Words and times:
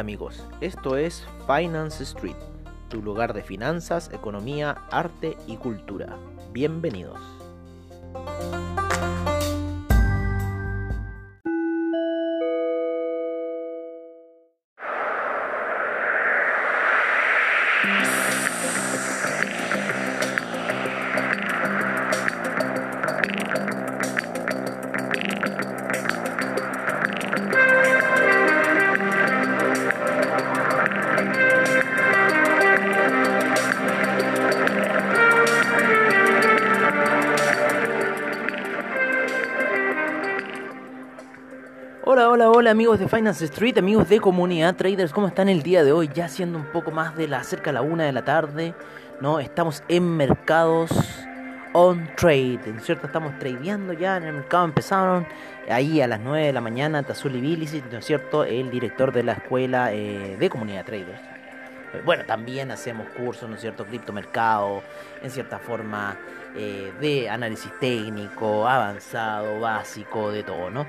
Amigos, 0.00 0.42
esto 0.62 0.96
es 0.96 1.26
Finance 1.46 2.02
Street, 2.04 2.36
tu 2.88 3.02
lugar 3.02 3.34
de 3.34 3.42
finanzas, 3.42 4.10
economía, 4.14 4.78
arte 4.90 5.36
y 5.46 5.58
cultura. 5.58 6.16
Bienvenidos. 6.52 7.39
Hola, 42.70 42.76
amigos 42.76 43.00
de 43.00 43.08
Finance 43.08 43.46
Street, 43.46 43.78
amigos 43.78 44.08
de 44.08 44.20
comunidad 44.20 44.76
traders, 44.76 45.12
¿cómo 45.12 45.26
están 45.26 45.48
el 45.48 45.64
día 45.64 45.82
de 45.82 45.90
hoy? 45.90 46.08
Ya 46.14 46.28
siendo 46.28 46.56
un 46.56 46.66
poco 46.66 46.92
más 46.92 47.16
de 47.16 47.26
la 47.26 47.42
cerca 47.42 47.70
de 47.70 47.72
la 47.72 47.82
una 47.82 48.04
de 48.04 48.12
la 48.12 48.24
tarde, 48.24 48.76
¿no? 49.20 49.40
Estamos 49.40 49.82
en 49.88 50.16
mercados 50.16 50.92
on 51.72 52.08
trade, 52.14 52.60
¿cierto? 52.80 53.08
Estamos 53.08 53.36
tradeando 53.40 53.92
ya 53.92 54.18
en 54.18 54.22
el 54.22 54.34
mercado, 54.34 54.66
empezaron 54.66 55.26
ahí 55.68 56.00
a 56.00 56.06
las 56.06 56.20
9 56.20 56.46
de 56.46 56.52
la 56.52 56.60
mañana, 56.60 57.02
Tazuli 57.02 57.40
Bilici, 57.40 57.82
¿no 57.90 57.98
es 57.98 58.04
cierto? 58.04 58.44
El 58.44 58.70
director 58.70 59.10
de 59.10 59.24
la 59.24 59.32
escuela 59.32 59.92
eh, 59.92 60.36
de 60.38 60.48
comunidad 60.48 60.84
traders. 60.84 61.20
Bueno, 62.04 62.24
también 62.24 62.70
hacemos 62.70 63.08
cursos, 63.08 63.48
¿no 63.48 63.56
es 63.56 63.62
cierto? 63.62 63.84
Criptomercado, 63.84 64.84
en 65.20 65.30
cierta 65.32 65.58
forma 65.58 66.16
eh, 66.54 66.92
de 67.00 67.28
análisis 67.28 67.72
técnico, 67.80 68.68
avanzado, 68.68 69.58
básico, 69.58 70.30
de 70.30 70.44
todo, 70.44 70.70
¿no? 70.70 70.86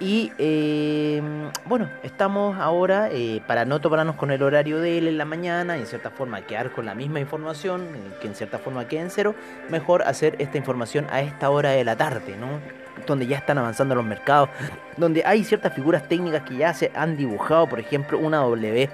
Y 0.00 0.32
eh, 0.38 1.20
bueno, 1.64 1.90
estamos 2.04 2.56
ahora, 2.58 3.08
eh, 3.10 3.42
para 3.48 3.64
no 3.64 3.80
toparnos 3.80 4.14
con 4.14 4.30
el 4.30 4.44
horario 4.44 4.78
de 4.78 4.98
él 4.98 5.08
en 5.08 5.18
la 5.18 5.24
mañana, 5.24 5.76
en 5.76 5.86
cierta 5.86 6.10
forma 6.10 6.42
quedar 6.42 6.70
con 6.70 6.86
la 6.86 6.94
misma 6.94 7.18
información, 7.18 7.82
eh, 7.82 8.14
que 8.20 8.28
en 8.28 8.36
cierta 8.36 8.58
forma 8.58 8.86
quede 8.86 9.00
en 9.00 9.10
cero, 9.10 9.34
mejor 9.68 10.02
hacer 10.02 10.36
esta 10.38 10.56
información 10.56 11.06
a 11.10 11.20
esta 11.20 11.50
hora 11.50 11.70
de 11.70 11.82
la 11.82 11.96
tarde, 11.96 12.36
¿no? 12.36 12.60
Donde 13.08 13.26
ya 13.26 13.38
están 13.38 13.58
avanzando 13.58 13.96
los 13.96 14.04
mercados, 14.04 14.50
donde 14.96 15.24
hay 15.26 15.42
ciertas 15.42 15.74
figuras 15.74 16.06
técnicas 16.06 16.42
que 16.42 16.56
ya 16.56 16.72
se 16.74 16.92
han 16.94 17.16
dibujado, 17.16 17.68
por 17.68 17.80
ejemplo, 17.80 18.20
una 18.20 18.38
W 18.38 18.88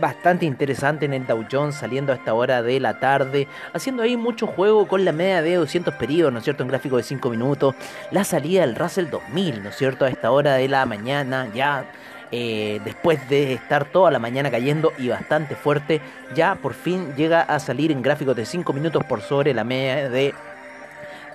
bastante 0.00 0.46
interesante 0.46 1.06
en 1.06 1.14
el 1.14 1.26
Dow 1.26 1.44
Jones 1.50 1.76
saliendo 1.76 2.12
a 2.12 2.16
esta 2.16 2.34
hora 2.34 2.62
de 2.62 2.80
la 2.80 2.98
tarde, 2.98 3.48
haciendo 3.72 4.02
ahí 4.02 4.16
mucho 4.16 4.46
juego 4.46 4.86
con 4.86 5.04
la 5.04 5.12
media 5.12 5.42
de 5.42 5.54
200 5.56 5.94
periodos, 5.94 6.32
¿no 6.32 6.38
es 6.38 6.44
cierto? 6.44 6.62
En 6.62 6.68
gráfico 6.68 6.96
de 6.96 7.02
5 7.02 7.30
minutos, 7.30 7.74
la 8.10 8.24
salida 8.24 8.62
del 8.62 8.76
Russell 8.76 9.08
2000, 9.10 9.62
¿no 9.62 9.68
es 9.70 9.76
cierto? 9.76 10.04
A 10.04 10.08
esta 10.08 10.30
hora 10.30 10.54
de 10.54 10.68
la 10.68 10.86
mañana, 10.86 11.48
ya 11.54 11.84
eh, 12.30 12.80
después 12.84 13.28
de 13.28 13.54
estar 13.54 13.86
toda 13.86 14.10
la 14.10 14.18
mañana 14.18 14.50
cayendo 14.50 14.92
y 14.98 15.08
bastante 15.08 15.56
fuerte, 15.56 16.00
ya 16.34 16.56
por 16.56 16.74
fin 16.74 17.14
llega 17.16 17.42
a 17.42 17.58
salir 17.58 17.90
en 17.90 18.02
gráficos 18.02 18.36
de 18.36 18.44
5 18.44 18.72
minutos 18.72 19.04
por 19.04 19.22
sobre 19.22 19.54
la 19.54 19.64
media 19.64 20.08
de 20.08 20.34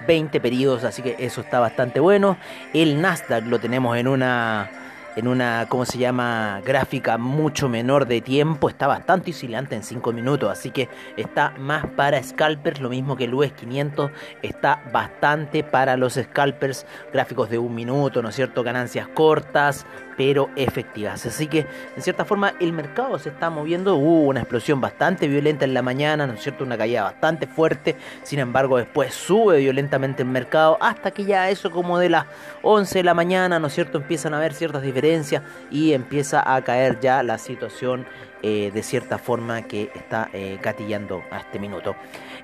20 0.07 0.39
periodos, 0.39 0.83
así 0.83 1.01
que 1.01 1.15
eso 1.19 1.41
está 1.41 1.59
bastante 1.59 1.99
bueno. 1.99 2.37
El 2.73 3.01
Nasdaq 3.01 3.45
lo 3.45 3.59
tenemos 3.59 3.97
en 3.97 4.07
una 4.07 4.69
en 5.15 5.27
una, 5.27 5.67
¿cómo 5.69 5.85
se 5.85 5.97
llama?, 5.97 6.61
gráfica 6.65 7.17
mucho 7.17 7.69
menor 7.69 8.07
de 8.07 8.21
tiempo, 8.21 8.69
está 8.69 8.87
bastante 8.87 9.31
oscilante 9.31 9.75
en 9.75 9.83
5 9.83 10.11
minutos, 10.11 10.51
así 10.51 10.71
que 10.71 10.89
está 11.17 11.53
más 11.59 11.85
para 11.95 12.21
scalpers, 12.21 12.81
lo 12.81 12.89
mismo 12.89 13.15
que 13.15 13.25
el 13.25 13.33
US 13.33 13.51
500 13.51 14.11
está 14.41 14.81
bastante 14.91 15.63
para 15.63 15.97
los 15.97 16.13
scalpers, 16.13 16.85
gráficos 17.11 17.49
de 17.49 17.57
un 17.57 17.75
minuto, 17.75 18.21
¿no 18.21 18.29
es 18.29 18.35
cierto?, 18.35 18.63
ganancias 18.63 19.07
cortas, 19.07 19.85
pero 20.17 20.49
efectivas. 20.55 21.25
Así 21.25 21.47
que, 21.47 21.65
en 21.95 22.01
cierta 22.01 22.25
forma, 22.25 22.53
el 22.59 22.73
mercado 22.73 23.17
se 23.19 23.29
está 23.29 23.49
moviendo. 23.49 23.95
Hubo 23.95 24.27
una 24.27 24.41
explosión 24.41 24.81
bastante 24.81 25.27
violenta 25.27 25.65
en 25.65 25.73
la 25.73 25.81
mañana, 25.81 26.27
¿no 26.27 26.33
es 26.33 26.41
cierto? 26.41 26.63
Una 26.63 26.77
caída 26.77 27.03
bastante 27.03 27.47
fuerte. 27.47 27.95
Sin 28.23 28.39
embargo, 28.39 28.77
después 28.77 29.13
sube 29.13 29.59
violentamente 29.59 30.23
el 30.23 30.29
mercado 30.29 30.77
hasta 30.81 31.11
que 31.11 31.25
ya 31.25 31.49
eso 31.49 31.71
como 31.71 31.99
de 31.99 32.09
las 32.09 32.25
11 32.61 32.99
de 32.99 33.03
la 33.03 33.13
mañana, 33.13 33.59
¿no 33.59 33.67
es 33.67 33.73
cierto? 33.73 33.97
Empiezan 33.97 34.33
a 34.33 34.37
haber 34.37 34.53
ciertas 34.53 34.81
diferencias 34.81 35.43
y 35.71 35.93
empieza 35.93 36.53
a 36.53 36.61
caer 36.61 36.99
ya 36.99 37.23
la 37.23 37.37
situación 37.37 38.05
eh, 38.43 38.71
de 38.73 38.83
cierta 38.83 39.17
forma 39.17 39.61
que 39.63 39.89
está 39.95 40.29
eh, 40.33 40.59
gatillando 40.61 41.23
a 41.31 41.39
este 41.39 41.59
minuto. 41.59 41.95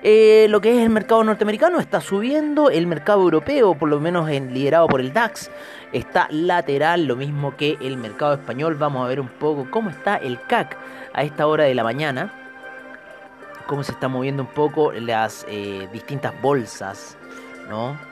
Eh, 0.02 0.46
lo 0.48 0.62
que 0.62 0.78
es 0.78 0.82
el 0.82 0.88
mercado 0.88 1.22
norteamericano 1.22 1.78
está 1.78 2.00
subiendo, 2.00 2.70
el 2.70 2.86
mercado 2.86 3.20
europeo, 3.20 3.74
por 3.74 3.90
lo 3.90 4.00
menos 4.00 4.30
en, 4.30 4.54
liderado 4.54 4.86
por 4.86 5.00
el 5.00 5.12
DAX, 5.12 5.50
está 5.92 6.26
lateral, 6.30 7.04
lo 7.04 7.16
mismo 7.16 7.54
que 7.54 7.76
el 7.82 7.98
mercado 7.98 8.32
español. 8.32 8.76
Vamos 8.76 9.04
a 9.04 9.08
ver 9.08 9.20
un 9.20 9.28
poco 9.28 9.70
cómo 9.70 9.90
está 9.90 10.16
el 10.16 10.40
CAC 10.40 10.78
a 11.12 11.22
esta 11.22 11.46
hora 11.46 11.64
de 11.64 11.74
la 11.74 11.84
mañana, 11.84 12.32
cómo 13.66 13.82
se 13.82 13.92
están 13.92 14.12
moviendo 14.12 14.42
un 14.42 14.48
poco 14.48 14.92
las 14.92 15.44
eh, 15.48 15.86
distintas 15.92 16.32
bolsas, 16.40 17.18
¿no? 17.68 18.09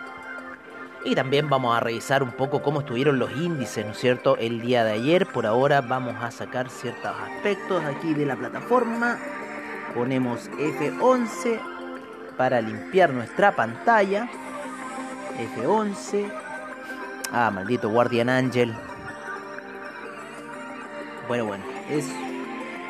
Y 1.05 1.15
también 1.15 1.49
vamos 1.49 1.77
a 1.77 1.81
revisar 1.81 2.23
un 2.23 2.33
poco 2.33 2.61
cómo 2.63 2.81
estuvieron 2.81 3.19
los 3.19 3.31
índices, 3.33 3.85
¿no 3.85 3.93
es 3.93 3.99
cierto?, 3.99 4.37
el 4.37 4.61
día 4.61 4.85
de 4.85 4.93
ayer. 4.93 5.27
Por 5.27 5.47
ahora 5.47 5.81
vamos 5.81 6.17
a 6.23 6.31
sacar 6.31 6.69
ciertos 6.69 7.13
aspectos 7.17 7.83
aquí 7.85 8.15
de 8.15 8.27
la 8.27 8.37
plataforma. 8.37 9.19
Ponemos 9.95 10.51
F11 10.51 11.61
para 12.37 12.61
limpiar 12.61 13.11
nuestra 13.11 13.55
pantalla. 13.55 14.29
F11. 15.57 16.31
Ah, 17.33 17.51
maldito 17.51 17.89
Guardian 17.89 18.29
Angel. 18.29 18.75
Bueno, 21.29 21.45
bueno, 21.45 21.65
es 21.91 22.07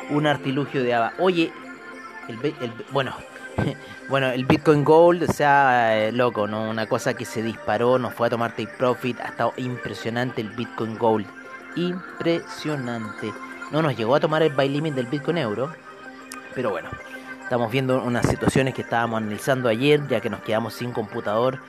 un 0.09 0.25
artilugio 0.25 0.81
de 0.81 0.93
Ava. 0.93 1.13
Oye, 1.19 1.53
el, 2.27 2.37
el 2.43 2.73
bueno, 2.91 3.13
bueno, 4.09 4.27
el 4.27 4.45
Bitcoin 4.45 4.83
Gold, 4.83 5.23
o 5.29 5.33
sea, 5.33 5.97
eh, 5.97 6.11
loco, 6.11 6.47
¿no? 6.47 6.69
Una 6.69 6.85
cosa 6.85 7.13
que 7.13 7.25
se 7.25 7.41
disparó, 7.41 7.99
nos 7.99 8.13
fue 8.13 8.27
a 8.27 8.29
tomar 8.29 8.51
take 8.51 8.71
profit, 8.77 9.19
ha 9.19 9.29
estado 9.29 9.53
impresionante 9.57 10.41
el 10.41 10.49
Bitcoin 10.49 10.97
Gold. 10.97 11.27
Impresionante. 11.75 13.31
No 13.71 13.81
nos 13.81 13.95
llegó 13.95 14.15
a 14.15 14.19
tomar 14.19 14.41
el 14.43 14.53
buy 14.53 14.69
limit 14.69 14.95
del 14.95 15.05
Bitcoin 15.05 15.37
Euro, 15.37 15.71
pero 16.55 16.71
bueno, 16.71 16.89
estamos 17.43 17.71
viendo 17.71 18.01
unas 18.03 18.27
situaciones 18.27 18.73
que 18.73 18.81
estábamos 18.81 19.17
analizando 19.17 19.69
ayer, 19.69 20.07
ya 20.07 20.19
que 20.19 20.29
nos 20.29 20.41
quedamos 20.41 20.73
sin 20.73 20.91
computador. 20.91 21.59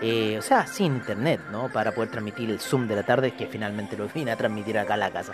Eh, 0.00 0.36
o 0.38 0.42
sea, 0.42 0.64
sin 0.68 0.94
internet, 0.94 1.40
¿no? 1.50 1.70
Para 1.72 1.90
poder 1.92 2.10
transmitir 2.10 2.50
el 2.50 2.60
Zoom 2.60 2.86
de 2.86 2.94
la 2.94 3.02
tarde, 3.02 3.32
que 3.32 3.48
finalmente 3.48 3.96
lo 3.96 4.06
vine 4.08 4.30
a 4.30 4.36
transmitir 4.36 4.78
acá 4.78 4.94
a 4.94 4.96
la 4.96 5.10
casa 5.10 5.32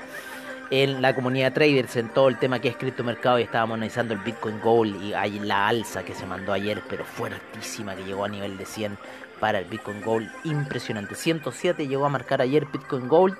en 0.70 1.02
la 1.02 1.14
comunidad 1.14 1.52
traders 1.52 1.96
en 1.96 2.08
todo 2.08 2.28
el 2.28 2.38
tema 2.38 2.58
que 2.58 2.68
es 2.68 2.76
criptomercado 2.76 3.38
y 3.38 3.42
estábamos 3.42 3.74
analizando 3.74 4.14
el 4.14 4.20
Bitcoin 4.20 4.60
Gold 4.60 5.02
y 5.02 5.14
hay 5.14 5.38
la 5.38 5.68
alza 5.68 6.04
que 6.04 6.14
se 6.14 6.26
mandó 6.26 6.52
ayer, 6.52 6.82
pero 6.88 7.04
fuertísima 7.04 7.94
que 7.94 8.04
llegó 8.04 8.24
a 8.24 8.28
nivel 8.28 8.56
de 8.56 8.66
100 8.66 8.98
para 9.40 9.58
el 9.58 9.66
Bitcoin 9.66 10.00
Gold, 10.00 10.30
impresionante. 10.44 11.14
107 11.14 11.86
llegó 11.86 12.06
a 12.06 12.08
marcar 12.08 12.40
ayer 12.40 12.66
Bitcoin 12.66 13.08
Gold, 13.08 13.36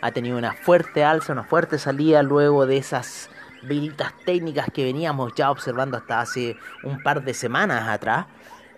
ha 0.00 0.10
tenido 0.10 0.38
una 0.38 0.52
fuerte 0.52 1.04
alza, 1.04 1.32
una 1.32 1.44
fuerte 1.44 1.78
salida 1.78 2.22
luego 2.22 2.66
de 2.66 2.78
esas 2.78 3.30
velitas 3.62 4.12
técnicas 4.24 4.66
que 4.72 4.84
veníamos 4.84 5.34
ya 5.34 5.50
observando 5.50 5.96
hasta 5.96 6.20
hace 6.20 6.56
un 6.82 7.02
par 7.02 7.22
de 7.22 7.34
semanas 7.34 7.88
atrás. 7.88 8.26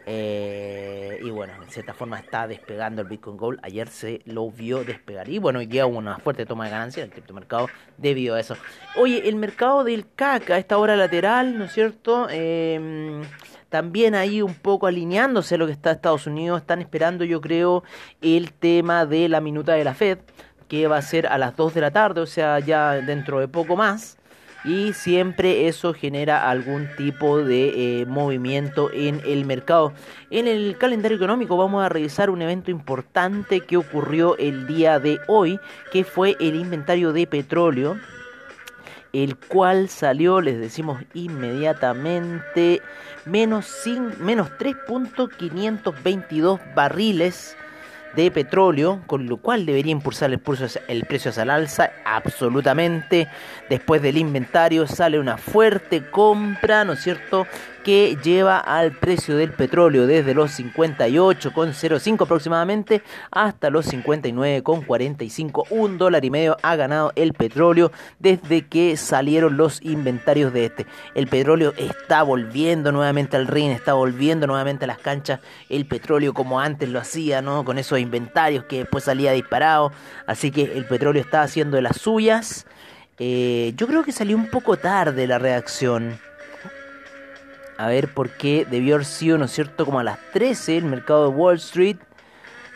Eh, 0.07 1.19
y 1.23 1.31
bueno, 1.31 1.55
en 1.63 1.71
cierta 1.71 1.95
forma 1.95 2.19
está 2.19 2.47
despegando 2.47 3.03
el 3.03 3.09
Bitcoin 3.09 3.37
Gold. 3.37 3.61
Ayer 3.63 3.89
se 3.89 4.21
lo 4.27 4.51
vio 4.51 4.85
despegar. 4.85 5.29
Y 5.29 5.39
bueno, 5.39 5.61
hoy 5.61 5.67
día 5.67 5.87
una 5.87 6.19
fuerte 6.19 6.47
toma 6.47 6.65
de 6.65 6.71
ganancia 6.71 7.03
del 7.03 7.13
criptomercado 7.13 7.69
debido 7.97 8.35
a 8.35 8.41
eso. 8.41 8.57
Oye, 8.97 9.29
el 9.29 9.37
mercado 9.37 9.85
del 9.85 10.07
CAC 10.15 10.51
a 10.51 10.59
esta 10.59 10.79
hora 10.79 10.97
lateral, 10.97 11.59
¿no 11.59 11.65
es 11.65 11.73
cierto? 11.73 12.27
Eh, 12.31 13.23
también 13.69 14.15
ahí 14.15 14.41
un 14.41 14.55
poco 14.55 14.87
alineándose 14.87 15.57
a 15.57 15.59
lo 15.59 15.67
que 15.67 15.73
está 15.73 15.91
Estados 15.91 16.27
Unidos. 16.27 16.61
Están 16.61 16.81
esperando, 16.81 17.25
yo 17.25 17.41
creo, 17.41 17.83
el 18.21 18.53
tema 18.53 19.07
de 19.07 19.29
la 19.29 19.41
minuta 19.41 19.73
de 19.73 19.85
la 19.85 19.95
Fed, 19.95 20.19
que 20.69 20.87
va 20.87 20.99
a 20.99 21.03
ser 21.03 21.27
a 21.27 21.39
las 21.39 21.57
2 21.57 21.75
de 21.75 21.81
la 21.81 21.91
tarde, 21.91 22.21
o 22.21 22.27
sea, 22.27 22.59
ya 22.61 22.93
dentro 22.93 23.41
de 23.41 23.49
poco 23.49 23.77
más 23.77 24.17
y 24.65 24.93
siempre 24.95 25.69
eso 25.69 25.93
genera 25.93 26.49
algún 26.49 26.89
tipo 26.97 27.39
de 27.39 28.01
eh, 28.01 28.07
movimiento 28.07 28.91
en 28.93 29.21
el 29.27 29.45
mercado. 29.45 29.93
En 30.31 30.49
el 30.49 30.79
calendario 30.79 31.17
económico 31.17 31.57
vamos 31.57 31.85
a 31.85 31.91
revisar 31.91 32.31
un 32.31 32.43
evento 32.43 32.71
importante 32.71 33.61
que 33.61 33.77
ocurrió 33.77 34.39
el 34.39 34.67
día 34.67 34.99
de 34.99 35.21
hoy, 35.27 35.61
que 35.93 36.05
fue 36.05 36.37
el 36.41 36.57
inventario 36.57 37.13
de 37.13 37.27
petróleo, 37.27 37.99
el 39.13 39.37
cual 39.37 39.91
salió, 39.91 40.41
les 40.41 40.59
decimos 40.59 41.03
inmediatamente, 41.13 42.81
menos, 43.27 43.71
menos 44.19 44.49
3.522 44.59 46.75
barriles 46.75 47.57
de 48.17 48.31
petróleo, 48.31 49.03
con 49.07 49.27
lo 49.27 49.39
cual 49.39 49.67
debería 49.67 49.93
impulsar 49.93 50.31
el, 50.33 50.41
el 50.89 51.05
precio 51.05 51.31
hacia 51.31 51.43
alza 51.43 51.91
absolutamente. 52.05 53.29
Después 53.69 54.03
del 54.03 54.19
inventario 54.19 54.87
sale 54.87 55.19
una 55.19 55.37
fuerte 55.37 56.11
compra, 56.11 56.85
¿no 56.85 56.95
es 56.95 57.03
cierto? 57.03 57.47
Que 57.85 58.17
lleva 58.25 58.59
al 58.59 58.93
precio 58.93 59.37
del 59.37 59.53
petróleo 59.53 60.07
desde 60.07 60.35
los 60.35 60.59
58,05 60.59 62.25
aproximadamente 62.25 63.03
hasta 63.31 63.71
los 63.71 63.87
59,45. 63.93 65.67
Un 65.71 65.99
dólar 65.99 66.25
y 66.25 66.31
medio 66.31 66.57
ha 66.63 66.75
ganado 66.77 67.13
el 67.15 67.35
petróleo 67.35 67.93
desde 68.19 68.67
que 68.67 68.97
salieron 68.97 69.57
los 69.57 69.81
inventarios 69.83 70.53
de 70.53 70.65
este. 70.65 70.87
El 71.15 71.29
petróleo 71.29 71.75
está 71.77 72.23
volviendo 72.23 72.91
nuevamente 72.91 73.37
al 73.37 73.47
ring, 73.47 73.71
está 73.71 73.93
volviendo 73.93 74.47
nuevamente 74.47 74.87
a 74.87 74.89
las 74.89 74.99
canchas. 74.99 75.41
El 75.69 75.87
petróleo 75.87 76.33
como 76.33 76.61
antes 76.61 76.89
lo 76.89 76.99
hacía, 76.99 77.43
¿no? 77.43 77.65
Con 77.65 77.79
esos 77.79 77.99
inventarios 77.99 78.65
que 78.65 78.79
después 78.79 79.05
salía 79.05 79.33
disparado. 79.33 79.93
Así 80.27 80.51
que 80.51 80.63
el 80.63 80.87
petróleo 80.87 81.23
está 81.23 81.43
haciendo 81.43 81.77
de 81.77 81.83
las 81.83 81.99
suyas. 81.99 82.67
Eh, 83.19 83.75
yo 83.77 83.87
creo 83.87 84.03
que 84.03 84.11
salió 84.11 84.37
un 84.37 84.51
poco 84.51 84.77
tarde 84.77 85.27
la 85.27 85.39
reacción 85.39 86.19
a 87.77 87.89
ver 87.89 88.09
por 88.13 88.31
qué 88.31 88.67
debió 88.71 88.95
haber 88.95 89.07
sido, 89.07 89.39
¿no 89.39 89.47
es 89.47 89.53
cierto?, 89.53 89.85
como 89.85 90.01
a 90.01 90.05
las 90.05 90.19
13 90.33 90.79
el 90.79 90.85
mercado 90.85 91.31
de 91.31 91.37
Wall 91.37 91.57
Street, 91.57 91.97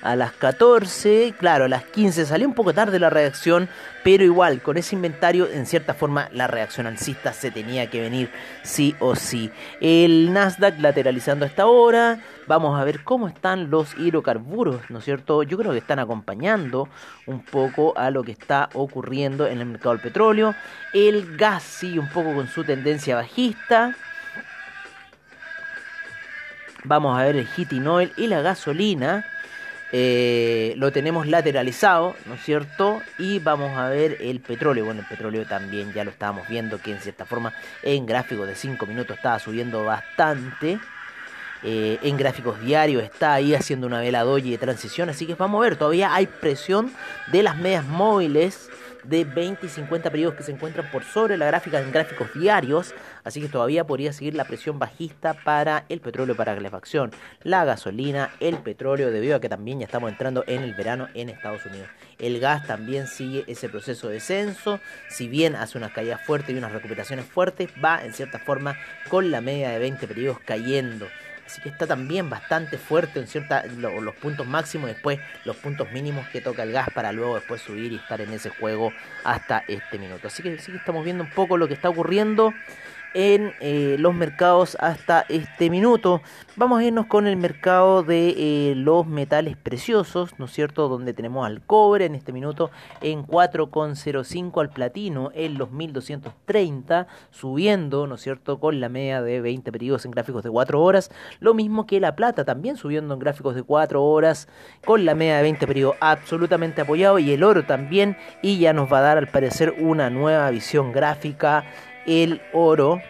a 0.01 0.15
las 0.15 0.33
14, 0.33 1.35
claro, 1.39 1.65
a 1.65 1.69
las 1.69 1.85
15 1.85 2.27
salió 2.27 2.47
un 2.47 2.55
poco 2.55 2.73
tarde 2.73 3.01
la 3.01 3.11
reacción, 3.11 3.69
pero 4.05 4.23
igual, 4.23 4.63
con 4.63 4.77
ese 4.77 4.95
inventario, 4.95 5.49
en 5.51 5.67
cierta 5.67 5.93
forma, 5.93 6.29
la 6.33 6.47
reacción 6.47 6.87
alcista 6.87 7.33
se 7.33 7.51
tenía 7.51 7.91
que 7.91 8.01
venir 8.01 8.31
sí 8.63 8.95
o 9.01 9.17
sí. 9.17 9.51
El 9.81 10.33
Nasdaq 10.33 10.79
lateralizando 10.79 11.45
hasta 11.45 11.65
ahora, 11.65 12.21
vamos 12.47 12.81
a 12.81 12.85
ver 12.85 13.03
cómo 13.03 13.27
están 13.27 13.71
los 13.71 13.99
hidrocarburos, 13.99 14.89
¿no 14.89 14.99
es 15.01 15.05
cierto? 15.05 15.43
Yo 15.43 15.59
creo 15.59 15.73
que 15.73 15.79
están 15.79 15.99
acompañando 15.99 16.89
un 17.27 17.45
poco 17.45 17.93
a 17.99 18.11
lo 18.11 18.23
que 18.23 18.33
está 18.33 18.69
ocurriendo 18.75 19.49
en 19.49 19.59
el 19.59 19.67
mercado 19.67 19.95
del 19.95 20.03
petróleo. 20.03 20.55
El 20.95 21.37
gas 21.37 21.65
sigue 21.65 21.99
un 21.99 22.09
poco 22.09 22.33
con 22.35 22.47
su 22.47 22.63
tendencia 22.63 23.17
bajista. 23.17 23.97
Vamos 26.85 27.19
a 27.19 27.25
ver 27.25 27.37
el 27.37 27.47
heating 27.47 27.87
oil 27.87 28.13
y 28.17 28.27
la 28.27 28.41
gasolina. 28.41 29.25
Eh, 29.91 30.75
lo 30.77 30.93
tenemos 30.93 31.27
lateralizado, 31.27 32.15
¿no 32.27 32.35
es 32.35 32.43
cierto? 32.43 33.03
Y 33.19 33.39
vamos 33.39 33.77
a 33.77 33.89
ver 33.89 34.19
el 34.21 34.41
petróleo. 34.41 34.85
Bueno, 34.85 35.01
el 35.01 35.07
petróleo 35.07 35.47
también 35.47 35.93
ya 35.93 36.05
lo 36.05 36.11
estábamos 36.11 36.47
viendo 36.47 36.79
que 36.79 36.93
en 36.93 37.01
cierta 37.01 37.25
forma 37.25 37.53
en 37.83 38.05
gráficos 38.07 38.47
de 38.47 38.55
5 38.55 38.85
minutos 38.87 39.17
estaba 39.17 39.39
subiendo 39.39 39.85
bastante. 39.85 40.79
Eh, 41.65 41.99
en 42.03 42.17
gráficos 42.17 42.61
diarios 42.61 43.03
está 43.03 43.35
ahí 43.35 43.55
haciendo 43.55 43.89
una 43.89 44.01
vela 44.01 44.23
doji 44.23 44.53
de 44.53 44.59
transición. 44.59 45.09
Así 45.09 45.27
que 45.27 45.35
vamos 45.35 45.59
a 45.61 45.63
ver, 45.63 45.77
todavía 45.77 46.15
hay 46.15 46.27
presión 46.27 46.93
de 47.29 47.43
las 47.43 47.57
medias 47.57 47.85
móviles 47.85 48.71
de 49.05 49.25
20 49.25 49.67
y 49.67 49.69
50 49.69 50.11
periodos 50.11 50.37
que 50.37 50.43
se 50.43 50.53
encuentran 50.53 50.91
por 50.91 51.05
sobre 51.05 51.37
la 51.37 51.47
gráfica 51.47 51.81
en 51.81 51.93
gráficos 51.93 52.33
diarios, 52.35 52.95
así 53.25 53.41
que 53.41 53.49
todavía 53.49 53.85
podría 53.85 54.13
seguir 54.13 54.35
la 54.35 54.45
presión 54.45 54.79
bajista 54.79 55.35
para 55.35 55.85
el 55.89 56.01
petróleo 56.01 56.37
para 56.37 56.55
calefacción, 56.55 57.11
la 57.43 57.65
gasolina, 57.65 58.31
el 58.41 58.59
petróleo, 58.59 59.11
debido 59.11 59.37
a 59.37 59.41
que 59.41 59.49
también 59.49 59.81
ya 59.81 59.87
estamos 59.87 60.11
entrando 60.11 60.45
en 60.47 60.63
el 60.63 60.75
verano 60.75 61.09
en 61.15 61.29
Estados 61.29 61.65
Unidos. 61.67 61.89
El 62.19 62.41
gas 62.41 62.67
también 62.67 63.07
sigue 63.07 63.45
ese 63.47 63.69
proceso 63.69 64.09
de 64.09 64.15
descenso, 64.15 64.81
si 65.09 65.29
bien 65.29 65.55
hace 65.55 65.79
unas 65.79 65.93
caídas 65.93 66.21
fuertes 66.25 66.55
y 66.55 66.59
unas 66.59 66.73
recuperaciones 66.73 67.27
fuertes, 67.27 67.71
va 67.83 68.05
en 68.05 68.13
cierta 68.13 68.39
forma 68.39 68.77
con 69.09 69.31
la 69.31 69.41
media 69.41 69.71
de 69.71 69.79
20 69.79 70.07
periodos 70.07 70.39
cayendo. 70.45 71.07
Así 71.49 71.63
que 71.63 71.71
está 71.71 71.87
también 71.87 72.29
bastante 72.29 72.77
fuerte 72.77 73.21
en 73.21 73.27
cierta, 73.27 73.65
los 73.65 74.15
puntos 74.17 74.47
máximos, 74.47 74.91
después 74.91 75.19
los 75.47 75.57
puntos 75.57 75.91
mínimos 75.93 76.29
que 76.29 76.43
toca 76.43 76.63
el 76.63 76.73
gas 76.73 76.91
para 76.93 77.11
luego 77.11 77.37
después 77.37 77.63
subir 77.63 77.91
y 77.91 77.97
estar 77.97 78.21
en 78.21 78.35
ese 78.35 78.51
juego 78.51 78.93
hasta 79.25 79.65
este 79.67 79.99
minuto. 79.99 80.29
Así 80.29 80.43
que 80.43 80.59
sí 80.59 80.73
que 80.73 80.77
estamos 80.77 81.03
viendo 81.07 81.25
un 81.25 81.31
poco 81.31 81.57
lo 81.57 81.67
que 81.67 81.73
está 81.73 81.89
ocurriendo 81.89 82.53
en 83.19 83.53
eh, 83.61 83.97
los 83.99 84.15
mercados 84.15 84.77
hasta 84.79 85.25
este 85.29 85.71
minuto. 85.71 86.23
Vamos 86.55 86.79
a 86.79 86.85
irnos 86.85 87.07
con 87.07 87.27
el 87.27 87.37
mercado 87.37 88.05
de 88.05 88.35
eh, 88.37 88.75
los 88.77 89.09
metales 89.09 89.57
preciosos, 89.57 90.39
¿no 90.39 90.45
es 90.45 90.53
cierto? 90.53 90.89
Donde 90.89 91.15
tenemos 91.15 91.45
al 91.45 91.61
cobre 91.61 92.05
en 92.05 92.15
este 92.15 92.33
minuto 92.33 92.71
en 93.01 93.27
4,05 93.27 94.61
al 94.61 94.71
platino 94.71 95.33
en 95.35 95.59
los 95.59 95.73
1230, 95.73 97.09
subiendo, 97.33 98.07
¿no 98.07 98.15
es 98.15 98.21
cierto? 98.21 98.61
Con 98.61 98.79
la 98.79 98.89
media 98.89 99.21
de 99.21 99.41
20 99.41 99.73
periodos 99.73 100.05
en 100.05 100.13
gráficos 100.13 100.45
de 100.45 100.51
4 100.51 100.81
horas. 100.81 101.11
Lo 101.41 101.55
mismo 101.55 101.89
que 101.89 101.99
la 101.99 102.15
plata, 102.15 102.45
también 102.45 102.77
subiendo 102.77 103.15
en 103.15 103.19
gráficos 103.19 103.57
de 103.57 103.65
4 103.65 104.01
horas 104.01 104.47
con 104.85 105.05
la 105.05 105.17
media 105.17 105.39
de 105.39 105.43
20 105.43 105.67
periodos 105.67 105.97
absolutamente 105.99 106.83
apoyado. 106.83 107.19
Y 107.19 107.33
el 107.33 107.43
oro 107.43 107.65
también. 107.65 108.17
Y 108.43 108.61
ya 108.61 108.73
nos 108.73 108.93
va 108.93 108.99
a 108.99 109.03
dar 109.03 109.19
al 109.19 109.27
parecer 109.27 109.75
una 109.81 110.09
nueva 110.09 110.49
visión 110.51 110.93
gráfica 110.93 111.65
el 112.07 112.41
oro 112.53 113.01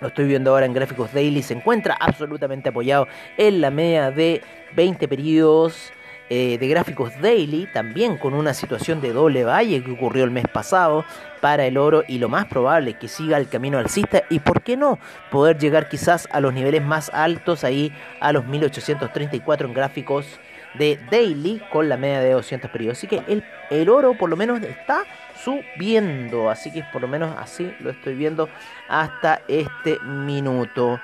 lo 0.00 0.08
estoy 0.08 0.26
viendo 0.26 0.50
ahora 0.50 0.66
en 0.66 0.74
gráficos 0.74 1.12
daily, 1.12 1.42
se 1.42 1.54
encuentra 1.54 1.96
absolutamente 1.98 2.68
apoyado 2.68 3.08
en 3.36 3.60
la 3.60 3.70
media 3.70 4.10
de 4.10 4.42
20 4.74 5.08
periodos 5.08 5.92
eh, 6.28 6.58
de 6.58 6.68
gráficos 6.68 7.12
daily, 7.20 7.68
también 7.72 8.16
con 8.16 8.34
una 8.34 8.52
situación 8.52 9.00
de 9.00 9.12
doble 9.12 9.44
valle 9.44 9.82
que 9.82 9.92
ocurrió 9.92 10.24
el 10.24 10.32
mes 10.32 10.46
pasado 10.52 11.04
para 11.40 11.66
el 11.66 11.78
oro 11.78 12.02
y 12.08 12.18
lo 12.18 12.28
más 12.28 12.46
probable 12.46 12.94
que 12.94 13.06
siga 13.06 13.38
el 13.38 13.48
camino 13.48 13.78
alcista 13.78 14.24
y 14.28 14.40
por 14.40 14.62
qué 14.62 14.76
no 14.76 14.98
poder 15.30 15.56
llegar 15.56 15.88
quizás 15.88 16.28
a 16.32 16.40
los 16.40 16.52
niveles 16.52 16.82
más 16.82 17.10
altos 17.14 17.62
ahí 17.62 17.92
a 18.20 18.32
los 18.32 18.44
1834 18.44 19.68
en 19.68 19.74
gráficos 19.74 20.26
de 20.74 20.98
daily 21.10 21.62
con 21.70 21.88
la 21.88 21.96
media 21.96 22.20
de 22.20 22.32
200 22.32 22.70
periodos. 22.70 22.98
Así 22.98 23.06
que 23.06 23.22
el, 23.28 23.44
el 23.70 23.88
oro 23.88 24.14
por 24.14 24.28
lo 24.28 24.36
menos 24.36 24.60
está 24.62 25.04
subiendo. 25.42 26.50
Así 26.50 26.72
que 26.72 26.84
por 26.92 27.02
lo 27.02 27.08
menos 27.08 27.36
así 27.38 27.72
lo 27.80 27.90
estoy 27.90 28.14
viendo 28.14 28.48
hasta 28.88 29.40
este 29.48 29.98
minuto. 30.00 31.00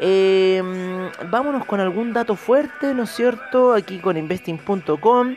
Em, 0.00 1.10
vámonos 1.30 1.66
con 1.66 1.78
algún 1.78 2.12
dato 2.12 2.34
fuerte, 2.34 2.94
¿no 2.94 3.02
es 3.02 3.10
cierto? 3.10 3.74
Aquí 3.74 3.98
con 3.98 4.16
investing.com. 4.16 5.36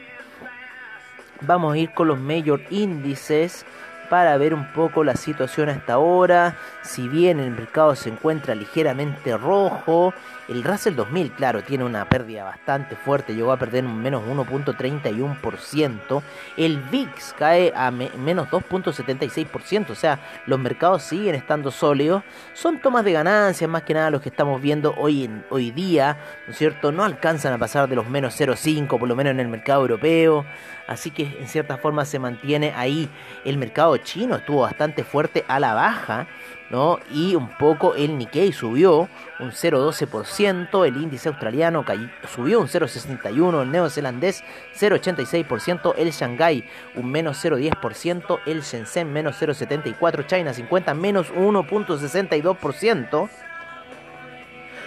Vamos 1.41 1.73
a 1.73 1.77
ir 1.77 1.91
con 1.91 2.07
los 2.07 2.19
mayor 2.19 2.61
índices 2.69 3.65
para 4.09 4.37
ver 4.37 4.53
un 4.53 4.71
poco 4.73 5.03
la 5.03 5.15
situación 5.15 5.69
hasta 5.69 5.93
ahora. 5.93 6.55
Si 6.81 7.09
bien 7.09 7.39
el 7.39 7.51
mercado 7.51 7.95
se 7.95 8.09
encuentra 8.09 8.55
ligeramente 8.55 9.35
rojo, 9.35 10.13
el 10.47 10.63
Russell 10.63 10.95
2000, 10.95 11.31
claro, 11.31 11.63
tiene 11.63 11.83
una 11.83 12.07
pérdida 12.09 12.43
bastante 12.43 12.95
fuerte, 12.95 13.33
llegó 13.33 13.51
a 13.51 13.57
perder 13.57 13.85
un 13.85 14.01
menos 14.01 14.23
1.31%. 14.23 16.21
El 16.57 16.79
VIX 16.79 17.35
cae 17.38 17.73
a 17.75 17.91
menos 17.91 18.50
2.76%, 18.50 19.89
o 19.91 19.95
sea, 19.95 20.19
los 20.45 20.59
mercados 20.59 21.03
siguen 21.03 21.35
estando 21.35 21.71
sólidos. 21.71 22.23
Son 22.53 22.79
tomas 22.79 23.05
de 23.05 23.13
ganancias, 23.13 23.69
más 23.69 23.83
que 23.83 23.93
nada 23.93 24.09
los 24.09 24.21
que 24.21 24.29
estamos 24.29 24.62
viendo 24.62 24.93
hoy, 24.97 25.25
en, 25.25 25.45
hoy 25.50 25.71
día, 25.71 26.17
¿no 26.45 26.51
es 26.51 26.57
cierto? 26.57 26.91
No 26.91 27.03
alcanzan 27.03 27.53
a 27.53 27.57
pasar 27.57 27.88
de 27.88 27.95
los 27.95 28.09
menos 28.09 28.39
0.5, 28.39 29.00
por 29.00 29.07
lo 29.07 29.15
menos 29.15 29.31
en 29.31 29.39
el 29.39 29.47
mercado 29.47 29.81
europeo. 29.81 30.45
Así 30.88 31.12
que 31.12 31.38
en 31.39 31.47
cierta 31.47 31.77
forma 31.77 32.05
se 32.05 32.19
mantiene 32.19 32.73
ahí. 32.75 33.09
El 33.45 33.57
mercado 33.57 33.95
chino 33.97 34.35
estuvo 34.35 34.62
bastante 34.62 35.03
fuerte 35.03 35.45
a 35.47 35.59
la 35.59 35.73
baja. 35.73 36.27
¿No? 36.73 36.99
Y 37.11 37.35
un 37.35 37.49
poco 37.49 37.93
el 37.93 38.17
Nikkei 38.17 38.51
subió 38.51 39.07
un 39.39 39.51
0,12%, 39.51 40.87
el 40.87 40.97
índice 40.97 41.29
australiano 41.29 41.85
subió 42.33 42.59
un 42.59 42.67
0,61%, 42.67 43.61
el 43.61 43.71
neozelandés 43.71 44.43
0,86%, 44.75 45.93
el 45.95 46.11
Shanghai 46.11 46.67
un 46.95 47.11
menos 47.11 47.45
0,10%, 47.45 48.39
el 48.47 48.61
Shenzhen 48.63 49.13
menos 49.13 49.39
0,74%, 49.39 50.25
China 50.25 50.51
50 50.51 50.95
menos 50.95 51.31
1,62%. 51.31 53.29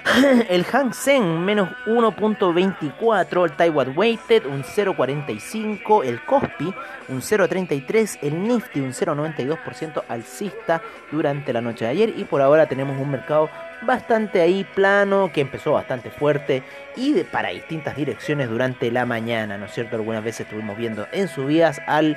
El 0.49 0.65
Hang 0.65 0.93
Seng 0.93 1.41
menos 1.41 1.69
1.24, 1.87 3.45
el 3.45 3.53
Taiwan 3.53 3.93
Weighted 3.97 4.47
un 4.47 4.63
0.45, 4.63 6.05
el 6.05 6.25
Kospi 6.25 6.73
un 7.09 7.21
0.33, 7.21 8.19
el 8.23 8.43
Nifty 8.43 8.81
un 8.81 8.93
0.92% 8.93 10.05
alcista 10.09 10.81
durante 11.11 11.53
la 11.53 11.61
noche 11.61 11.85
de 11.85 11.91
ayer 11.91 12.15
y 12.17 12.25
por 12.25 12.41
ahora 12.41 12.67
tenemos 12.67 12.99
un 13.01 13.11
mercado 13.11 13.51
bastante 13.83 14.41
ahí 14.41 14.65
plano 14.75 15.31
que 15.33 15.41
empezó 15.41 15.73
bastante 15.73 16.11
fuerte 16.11 16.63
y 16.97 17.23
para 17.25 17.51
distintas 17.51 17.97
direcciones 17.97 18.49
durante 18.49 18.91
la 18.91 19.07
mañana, 19.07 19.59
¿no 19.59 19.67
es 19.67 19.73
cierto? 19.73 19.97
Algunas 19.97 20.23
veces 20.23 20.43
estuvimos 20.43 20.77
viendo 20.77 21.07
en 21.13 21.29
subidas 21.29 21.81
al 21.87 22.17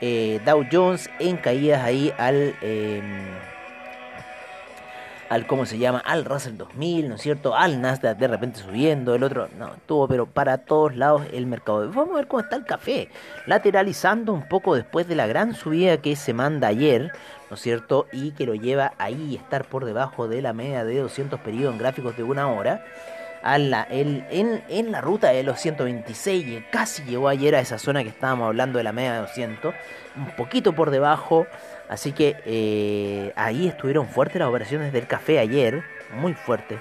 eh, 0.00 0.40
Dow 0.44 0.64
Jones, 0.70 1.10
en 1.18 1.36
caídas 1.36 1.82
ahí 1.82 2.12
al... 2.16 2.54
Em, 2.62 3.53
al 5.28 5.46
cómo 5.46 5.66
se 5.66 5.78
llama, 5.78 5.98
al 5.98 6.24
Russell 6.24 6.56
2000, 6.56 7.08
¿no 7.08 7.14
es 7.14 7.22
cierto? 7.22 7.56
Al 7.56 7.80
Nasdaq 7.80 8.18
de 8.18 8.28
repente 8.28 8.60
subiendo, 8.60 9.14
el 9.14 9.22
otro, 9.22 9.48
no, 9.58 9.70
tuvo, 9.86 10.08
pero 10.08 10.26
para 10.26 10.58
todos 10.58 10.96
lados 10.96 11.22
el 11.32 11.46
mercado. 11.46 11.88
Vamos 11.88 12.10
a 12.12 12.16
ver 12.16 12.26
cómo 12.26 12.40
está 12.40 12.56
el 12.56 12.64
café, 12.64 13.08
lateralizando 13.46 14.32
un 14.32 14.48
poco 14.48 14.74
después 14.74 15.08
de 15.08 15.14
la 15.14 15.26
gran 15.26 15.54
subida 15.54 15.98
que 15.98 16.16
se 16.16 16.34
manda 16.34 16.68
ayer, 16.68 17.12
¿no 17.50 17.56
es 17.56 17.60
cierto? 17.62 18.06
Y 18.12 18.32
que 18.32 18.46
lo 18.46 18.54
lleva 18.54 18.92
ahí 18.98 19.36
estar 19.36 19.64
por 19.64 19.84
debajo 19.84 20.28
de 20.28 20.42
la 20.42 20.52
media 20.52 20.84
de 20.84 20.98
200 20.98 21.40
periodos 21.40 21.74
en 21.74 21.78
gráficos 21.78 22.16
de 22.16 22.22
una 22.22 22.48
hora. 22.48 22.84
en, 23.44 24.24
en, 24.30 24.92
la 24.92 25.00
ruta 25.00 25.28
de 25.28 25.42
los 25.42 25.60
126. 25.60 26.64
Casi 26.70 27.02
llegó 27.04 27.28
ayer 27.28 27.54
a 27.54 27.60
esa 27.60 27.78
zona 27.78 28.02
que 28.02 28.08
estábamos 28.08 28.46
hablando 28.46 28.78
de 28.78 28.84
la 28.84 28.92
media 28.92 29.14
de 29.14 29.18
200. 29.20 29.74
Un 30.16 30.36
poquito 30.36 30.74
por 30.74 30.90
debajo. 30.90 31.46
Así 31.88 32.12
que 32.12 32.36
eh, 32.46 33.32
ahí 33.36 33.68
estuvieron 33.68 34.06
fuertes 34.06 34.38
las 34.38 34.48
operaciones 34.48 34.92
del 34.92 35.06
café 35.06 35.38
ayer. 35.38 35.82
Muy 36.14 36.34
fuertes. 36.34 36.78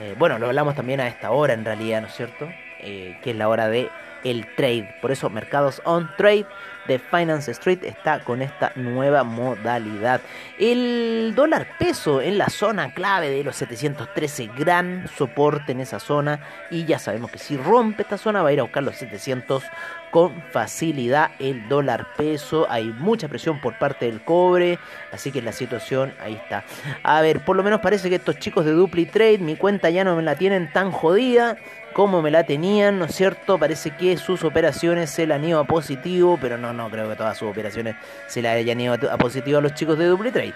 Eh, 0.00 0.14
bueno, 0.18 0.38
lo 0.38 0.46
hablamos 0.46 0.74
también 0.74 1.00
a 1.00 1.08
esta 1.08 1.30
hora 1.30 1.54
en 1.54 1.64
realidad, 1.64 2.02
¿no 2.02 2.08
es 2.08 2.14
cierto? 2.14 2.48
Eh, 2.80 3.18
que 3.22 3.30
es 3.30 3.36
la 3.36 3.48
hora 3.48 3.68
de 3.68 3.90
el 4.24 4.46
trade. 4.54 4.94
Por 5.00 5.10
eso 5.10 5.30
Mercados 5.30 5.82
On 5.84 6.10
Trade 6.16 6.46
de 6.88 6.98
Finance 6.98 7.50
Street 7.52 7.84
está 7.84 8.24
con 8.24 8.42
esta 8.42 8.72
nueva 8.74 9.22
modalidad. 9.22 10.20
El 10.58 11.34
dólar 11.36 11.68
peso 11.78 12.20
en 12.20 12.38
la 12.38 12.48
zona 12.48 12.92
clave 12.94 13.30
de 13.30 13.44
los 13.44 13.56
713, 13.56 14.50
gran 14.58 15.06
soporte 15.16 15.72
en 15.72 15.80
esa 15.80 16.00
zona. 16.00 16.40
Y 16.70 16.86
ya 16.86 16.98
sabemos 16.98 17.30
que 17.30 17.38
si 17.38 17.56
rompe 17.56 18.02
esta 18.02 18.18
zona 18.18 18.42
va 18.42 18.48
a 18.48 18.52
ir 18.52 18.60
a 18.60 18.64
buscar 18.64 18.82
los 18.82 18.96
700 18.96 19.62
con 20.10 20.42
facilidad 20.50 21.32
el 21.38 21.68
dólar 21.68 22.06
peso. 22.16 22.66
Hay 22.70 22.86
mucha 22.86 23.28
presión 23.28 23.60
por 23.60 23.78
parte 23.78 24.06
del 24.06 24.22
cobre. 24.22 24.78
Así 25.12 25.30
que 25.30 25.42
la 25.42 25.52
situación 25.52 26.14
ahí 26.20 26.34
está. 26.34 26.64
A 27.02 27.20
ver, 27.20 27.44
por 27.44 27.56
lo 27.56 27.62
menos 27.62 27.80
parece 27.80 28.08
que 28.08 28.16
estos 28.16 28.38
chicos 28.38 28.64
de 28.64 28.72
Dupli 28.72 29.06
Trade, 29.06 29.38
mi 29.38 29.56
cuenta 29.56 29.90
ya 29.90 30.04
no 30.04 30.16
me 30.16 30.22
la 30.22 30.36
tienen 30.36 30.72
tan 30.72 30.90
jodida 30.90 31.58
como 31.98 32.22
me 32.22 32.30
la 32.30 32.44
tenían, 32.44 33.00
¿no 33.00 33.06
es 33.06 33.14
cierto? 33.16 33.58
Parece 33.58 33.90
que 33.90 34.16
sus 34.18 34.44
operaciones 34.44 35.10
se 35.10 35.26
la 35.26 35.34
han 35.34 35.44
ido 35.44 35.58
a 35.58 35.64
positivo, 35.64 36.38
pero 36.40 36.56
no, 36.56 36.72
no 36.72 36.77
creo 36.90 37.08
que 37.08 37.16
todas 37.16 37.36
sus 37.36 37.50
operaciones 37.50 37.96
se 38.28 38.40
la 38.40 38.52
hayan 38.52 38.80
ido 38.80 38.94
a 38.94 39.18
positivo 39.18 39.58
a 39.58 39.60
los 39.60 39.74
chicos 39.74 39.98
de 39.98 40.06
Dupli 40.06 40.30
Trade. 40.30 40.54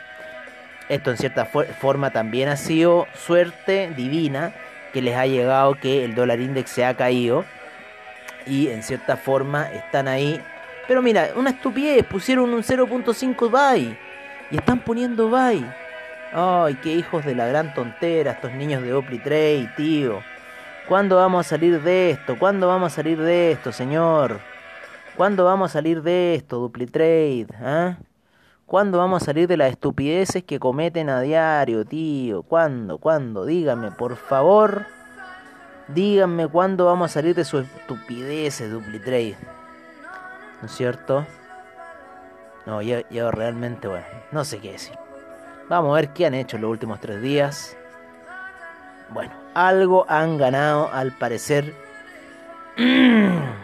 Esto 0.89 1.11
en 1.11 1.17
cierta 1.17 1.47
forma 1.47 2.11
también 2.11 2.49
ha 2.49 2.57
sido 2.57 3.07
suerte 3.15 3.93
divina 3.97 4.53
que 4.93 5.03
les 5.03 5.17
ha 5.17 5.27
llegado 5.27 5.75
que 5.75 6.05
el 6.05 6.15
dólar 6.15 6.41
index 6.41 6.71
se 6.71 6.85
ha 6.85 6.95
caído 6.95 7.45
y 8.47 8.69
en 8.69 8.83
cierta 8.83 9.17
forma 9.17 9.71
están 9.73 10.09
ahí. 10.09 10.41
Pero 10.87 11.03
mira, 11.03 11.31
una 11.37 11.51
estupidez, 11.51 12.05
pusieron 12.05 12.53
un 12.53 12.63
0.5 12.63 13.51
buy 13.51 13.97
y 14.51 14.57
están 14.57 14.81
poniendo 14.81 15.29
buy. 15.29 15.65
Ay, 16.33 16.75
qué 16.83 16.93
hijos 16.93 17.25
de 17.25 17.35
la 17.35 17.47
gran 17.47 17.75
tontera 17.75 18.33
estos 18.33 18.53
niños 18.53 18.83
de 18.83 18.93
Opli 18.93 19.19
Trade, 19.19 19.71
tío. 19.77 20.23
¿Cuándo 20.89 21.17
vamos 21.17 21.47
a 21.47 21.49
salir 21.51 21.81
de 21.81 22.11
esto? 22.11 22.39
¿Cuándo 22.39 22.69
vamos 22.69 22.93
a 22.93 22.97
salir 22.97 23.19
de 23.19 23.53
esto, 23.53 23.73
señor? 23.73 24.41
¿Cuándo 25.17 25.45
vamos 25.45 25.71
a 25.71 25.73
salir 25.75 26.03
de 26.03 26.35
esto, 26.35 26.59
Dupli 26.59 26.87
Trade? 26.87 27.47
¿Ah? 27.61 27.99
¿Cuándo 28.65 28.97
vamos 28.97 29.23
a 29.23 29.27
salir 29.27 29.47
de 29.47 29.59
las 29.59 29.71
estupideces 29.71 30.43
que 30.43 30.59
cometen 30.59 31.11
a 31.11 31.21
diario, 31.21 31.85
tío? 31.85 32.43
¿Cuándo? 32.43 32.97
¿Cuándo? 32.97 33.45
Dígame, 33.45 33.91
por 33.91 34.17
favor. 34.17 34.87
Díganme 35.89 36.49
cuándo 36.49 36.87
vamos 36.87 37.11
a 37.11 37.15
salir 37.15 37.35
de 37.35 37.45
su 37.45 37.59
estupidez, 37.59 38.71
Duplitrade. 38.71 39.37
¿No 40.63 40.67
es 40.67 40.73
cierto? 40.73 41.27
No, 42.65 42.81
yo, 42.81 43.01
yo 43.11 43.31
realmente, 43.31 43.89
bueno, 43.89 44.07
no 44.31 44.45
sé 44.45 44.61
qué 44.61 44.73
decir. 44.73 44.97
Vamos 45.69 45.93
a 45.93 45.97
ver 45.97 46.09
qué 46.15 46.25
han 46.25 46.35
hecho 46.35 46.57
los 46.57 46.71
últimos 46.71 47.01
tres 47.01 47.21
días. 47.21 47.77
Bueno, 49.11 49.35
algo 49.53 50.07
han 50.09 50.39
ganado 50.39 50.91
al 50.91 51.13
parecer. 51.13 51.75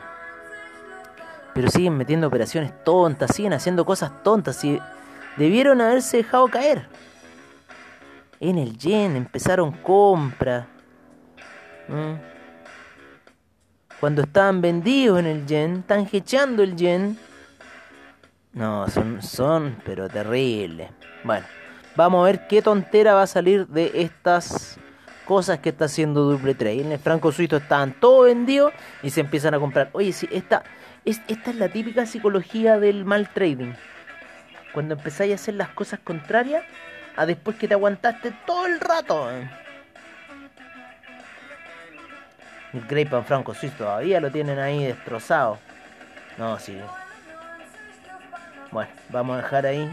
Pero 1.59 1.73
siguen 1.73 1.97
metiendo 1.97 2.29
operaciones 2.29 2.73
tontas, 2.85 3.35
siguen 3.35 3.53
haciendo 3.53 3.85
cosas 3.85 4.23
tontas. 4.23 4.63
Y 4.63 4.79
debieron 5.37 5.81
haberse 5.81 6.19
dejado 6.19 6.47
caer. 6.47 6.87
En 8.39 8.59
el 8.59 8.79
yen 8.79 9.17
empezaron 9.17 9.73
compras 9.73 10.67
Mm. 11.89 12.21
Cuando 13.99 14.23
estaban 14.23 14.61
vendidos 14.61 15.19
en 15.19 15.27
el 15.27 15.47
yen, 15.47 15.79
están 15.79 16.09
hecheando 16.13 16.63
el 16.63 16.77
yen. 16.77 17.19
No, 18.53 18.89
son, 18.89 19.23
son, 19.23 19.77
pero 19.85 20.09
terribles. 20.09 20.91
Bueno, 21.25 21.47
vamos 21.97 22.21
a 22.21 22.25
ver 22.27 22.47
qué 22.47 22.63
tontera 22.63 23.15
va 23.15 23.23
a 23.23 23.27
salir 23.27 23.67
de 23.67 23.91
estas 23.95 24.79
cosas 25.25 25.59
que 25.59 25.71
está 25.71 25.87
haciendo 25.87 26.25
Duple 26.31 26.55
Trade. 26.55 26.83
En 26.83 26.93
el 26.93 26.99
franco 26.99 27.33
suizo 27.33 27.57
estaban 27.57 27.99
todos 27.99 28.27
vendidos 28.27 28.73
y 29.03 29.11
se 29.11 29.23
empiezan 29.23 29.55
a 29.55 29.59
comprar. 29.59 29.91
Oye, 29.93 30.13
sí, 30.13 30.29
esta 30.31 30.63
es, 31.05 31.21
esta 31.29 31.51
es 31.51 31.57
la 31.57 31.69
típica 31.69 32.07
psicología 32.07 32.79
del 32.79 33.05
mal 33.05 33.29
trading. 33.29 33.73
Cuando 34.73 34.95
empezáis 34.95 35.33
a 35.33 35.35
hacer 35.37 35.55
las 35.55 35.71
cosas 35.71 36.01
contrarias 36.01 36.65
a 37.17 37.27
después 37.27 37.57
que 37.57 37.67
te 37.67 37.75
aguantaste 37.75 38.33
todo 38.47 38.67
el 38.67 38.79
rato. 38.81 39.31
El 42.73 42.87
Greypan 42.87 43.25
Franco 43.25 43.55
Suizo 43.55 43.77
todavía 43.79 44.21
lo 44.21 44.31
tienen 44.31 44.59
ahí 44.59 44.85
destrozado. 44.85 45.59
No, 46.37 46.59
sí. 46.59 46.79
Bueno, 48.71 48.91
vamos 49.09 49.39
a 49.39 49.43
dejar 49.43 49.67
ahí 49.67 49.91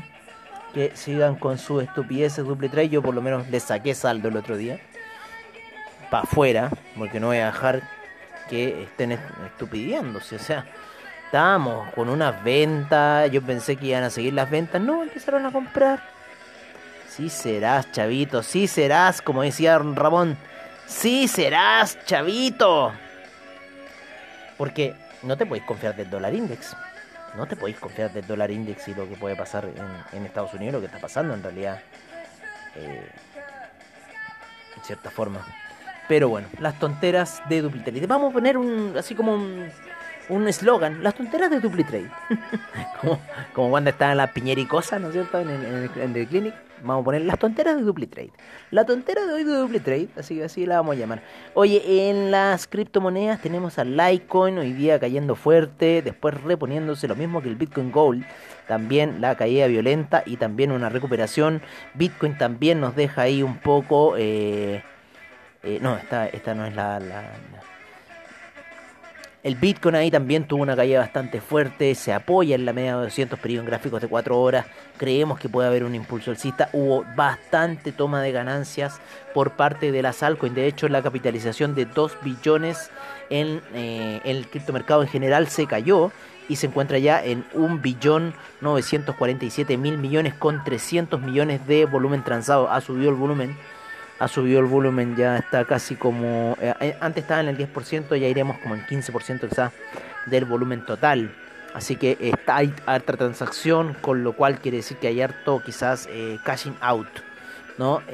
que 0.74 0.92
sigan 0.94 1.36
con 1.36 1.58
sus 1.58 1.84
estupideces 1.84 2.46
duple 2.46 2.70
trade. 2.70 2.90
Yo 2.90 3.02
por 3.02 3.16
lo 3.16 3.22
menos 3.22 3.48
les 3.50 3.64
saqué 3.64 3.96
saldo 3.96 4.28
el 4.28 4.38
otro 4.38 4.58
día. 4.58 4.80
Para 6.12 6.24
afuera, 6.24 6.70
porque 6.98 7.20
no 7.20 7.28
voy 7.28 7.38
a 7.38 7.48
dejar 7.48 7.82
que 8.50 8.84
estén 8.84 9.14
estupidiéndose. 9.14 10.36
O 10.36 10.40
sea, 10.40 10.66
estábamos 11.36 11.92
con 11.94 12.08
unas 12.08 12.42
ventas. 12.46 13.30
Yo 13.30 13.42
pensé 13.42 13.75
que 13.75 13.88
iban 13.88 14.04
a 14.04 14.10
seguir 14.10 14.34
las 14.34 14.50
ventas. 14.50 14.82
No, 14.82 15.04
empezaron 15.04 15.46
a 15.46 15.51
comprar. 15.51 16.00
Sí 17.10 17.30
serás, 17.30 17.92
chavito. 17.92 18.42
Sí 18.42 18.68
serás, 18.68 19.22
como 19.22 19.42
decía 19.42 19.77
Ramón. 19.77 20.38
Sí 20.86 21.27
serás, 21.27 22.00
chavito. 22.06 22.94
Porque 24.58 24.96
no 25.24 25.36
te 25.36 25.46
podéis 25.46 25.65
confiar 25.65 25.94
del 25.98 26.10
dólar 26.10 26.34
index. 26.34 26.74
No 27.36 27.46
te 27.46 27.58
podéis 27.58 27.80
confiar 27.80 28.13
del 28.13 28.25
dólar 28.25 28.50
index 28.50 28.88
y 28.88 28.94
lo 28.94 29.06
que 29.10 29.18
puede 29.18 29.36
pasar 29.36 29.68
en, 30.13 30.25
Estados 30.25 30.54
Unidos, 30.54 30.75
lo 30.75 30.80
que 30.80 30.86
está 30.86 31.00
pasando 31.00 31.34
en 31.34 31.44
realidad. 31.44 31.82
Eh, 32.77 33.12
en 34.77 34.84
cierta 34.86 35.10
forma. 35.12 35.46
Pero 36.08 36.30
bueno, 36.30 36.48
las 36.60 36.80
tonteras 36.80 37.42
de 37.50 37.62
Duplitrade. 37.62 38.08
Vamos 38.08 38.30
a 38.32 38.34
poner 38.34 38.58
un 38.58 38.94
así 38.98 39.15
como 39.15 39.34
un 39.34 39.70
eslogan, 40.48 41.03
las 41.03 41.15
tonteras 41.15 41.50
de 41.50 41.60
Duplitrade. 41.60 42.10
como, 43.01 43.20
como 43.53 43.70
cuando 43.70 43.89
está 43.89 44.12
en 44.12 44.17
la 44.17 44.34
piñericosa, 44.34 45.00
¿no 45.00 45.08
es 45.08 45.13
cierto? 45.13 45.39
En, 45.39 45.50
el, 45.50 46.27
clinic. 46.27 46.53
Vamos 46.84 47.01
a 47.01 47.05
poner 47.05 47.22
las 47.22 47.39
tonteras 47.39 47.77
de 47.77 47.82
DupliTrade. 47.82 48.32
La 48.70 48.86
tontera 48.86 49.25
de 49.25 49.34
hoy 49.34 49.44
de 49.44 49.53
DupliTrade, 49.53 50.10
así 50.17 50.41
así 50.41 50.65
la 50.65 50.75
vamos 50.75 50.96
a 50.96 51.00
llamar. 51.00 51.22
Oye, 51.53 52.10
en 52.10 52.29
las 52.32 52.67
criptomonedas 52.67 53.41
tenemos 53.41 53.79
al 53.79 53.96
Litecoin 53.98 54.58
hoy 54.60 54.74
día 54.74 55.00
cayendo 55.00 55.36
fuerte, 55.36 56.01
después 56.03 56.39
reponiéndose 56.44 57.08
lo 57.08 57.15
mismo 57.15 57.41
que 57.41 57.50
el 57.50 57.55
Bitcoin 57.55 57.91
Gold. 57.91 58.25
También 58.67 59.22
la 59.22 59.36
caída 59.36 59.67
violenta 59.67 60.22
y 60.25 60.38
también 60.38 60.72
una 60.72 60.89
recuperación. 60.89 61.62
Bitcoin 61.94 62.38
también 62.38 62.82
nos 62.82 62.96
deja 62.96 63.24
ahí 63.24 63.41
un 63.41 63.58
poco... 63.58 64.15
Eh, 64.17 64.84
eh, 65.63 65.79
no, 65.82 65.98
esta, 65.98 66.27
esta 66.27 66.53
no 66.53 66.65
es 66.67 66.75
la 66.75 67.00
el 69.46 69.54
Bitcoin 69.54 69.94
ahí 69.94 70.10
también 70.10 70.48
tuvo 70.48 70.64
una 70.64 70.75
caída 70.75 70.98
bastante 70.98 71.40
fuerte, 71.40 71.94
se 71.94 72.12
apoya 72.12 72.56
en 72.56 72.66
la 72.66 72.74
media 72.74 72.98
de 72.98 73.04
200 73.04 73.38
periodos 73.38 73.66
en 73.66 73.70
gráficos 73.70 74.02
de 74.02 74.08
4 74.08 74.42
horas. 74.42 74.66
Creemos 74.98 75.38
que 75.38 75.50
puede 75.50 75.68
haber 75.68 75.84
un 75.84 75.94
impulso 75.94 76.32
alcista. 76.32 76.68
Hubo 76.74 77.06
bastante 77.16 77.92
toma 77.92 78.24
de 78.24 78.32
ganancias 78.32 79.00
por 79.36 79.52
parte 79.52 79.92
de 79.92 80.02
las 80.02 80.24
altcoins. 80.24 80.56
De 80.56 80.66
hecho, 80.66 80.88
la 80.90 81.04
capitalización 81.04 81.75
de 81.75 81.86
2 81.86 82.18
billones 82.24 82.90
en, 83.30 83.62
eh, 83.75 84.20
el 84.25 84.48
criptomercado 84.48 85.04
en 85.04 85.10
general 85.10 85.48
se 85.48 85.68
cayó 85.68 86.12
y 86.50 86.56
se 86.56 86.66
encuentra 86.66 86.98
ya 86.98 87.24
en 87.24 87.46
1 87.54 87.82
billón 87.84 88.34
947 88.62 89.78
mil 89.78 90.00
millones 90.00 90.34
con 90.34 90.64
300 90.64 91.22
millones 91.22 91.68
de 91.68 91.86
volumen 91.86 92.24
transado. 92.24 92.72
Ha 92.72 92.82
subido 92.82 93.12
el 93.12 93.16
volumen 93.16 93.56
ha 94.20 94.28
subido 94.28 94.60
el 94.60 94.66
volumen, 94.66 95.16
ya 95.16 95.38
está 95.38 95.66
casi 95.66 95.96
como... 95.96 96.56
Eh, 96.62 96.74
eh, 96.80 96.98
antes 97.02 97.24
estaba 97.24 97.42
en 97.42 97.48
el 97.50 97.58
10%, 97.58 98.16
ya 98.18 98.28
iremos 98.28 98.60
como 98.60 98.76
en 98.76 98.86
15% 98.86 99.50
quizás 99.50 99.74
del 100.26 100.46
volumen 100.46 100.86
total. 100.86 101.36
Así 101.74 101.96
que 101.98 102.18
está, 102.22 102.58
hay 102.58 102.72
harta 102.86 103.18
transacción, 103.18 103.96
con 104.02 104.24
lo 104.24 104.34
cual 104.34 104.60
quiere 104.60 104.78
decir 104.78 104.98
que 104.98 105.08
hay 105.08 105.20
harto 105.22 105.62
quizás 105.66 106.08
eh, 106.10 106.38
cashing 106.46 106.76
out. 106.80 107.08
¿no? 107.78 108.02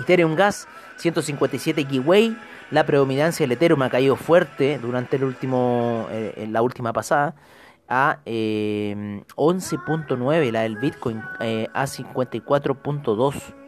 Ethereum 0.00 0.34
Gas, 0.34 0.66
157 0.96 1.84
giveaway. 1.84 2.36
La 2.72 2.84
predominancia 2.84 3.44
del 3.44 3.52
Ethereum 3.52 3.82
ha 3.82 3.90
caído 3.90 4.16
fuerte 4.16 4.78
durante 4.78 5.16
el 5.16 5.24
último, 5.24 6.08
la 6.48 6.62
última 6.62 6.92
pasada 6.92 7.36
a 7.88 8.18
11.9, 8.24 10.50
la 10.50 10.62
del 10.62 10.78
Bitcoin 10.78 11.18
a 11.18 11.84
54.2 11.84 13.63